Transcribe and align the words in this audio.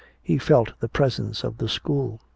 He 0.23 0.39
felt 0.39 0.73
the 0.79 0.89
presence 0.89 1.43
of 1.43 1.59
the 1.59 1.69
school. 1.69 2.21